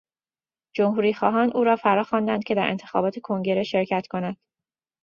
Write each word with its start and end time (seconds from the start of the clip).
جمهوری 0.75 1.13
خواهان 1.13 1.51
او 1.53 1.63
را 1.63 1.75
فراخواندند 1.75 2.43
که 2.43 2.55
در 2.55 2.69
انتخابات 2.69 3.19
کنگره 3.19 3.63
شرکت 3.63 4.07
کند. 4.09 4.37